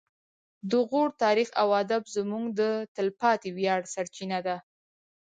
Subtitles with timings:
[0.69, 2.61] د غور تاریخ او ادب زموږ د
[2.95, 4.57] تلپاتې ویاړ سرچینه ده